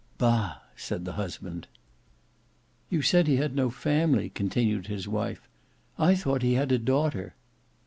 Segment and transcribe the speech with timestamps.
[0.17, 1.67] "Bah!" said the husband.
[2.89, 5.47] "You said he had no family," continued his wife.
[5.99, 7.35] "I thought he had a daughter."